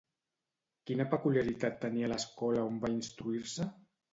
[0.91, 3.73] Quina peculiaritat tenia l'escola on va instruir-se?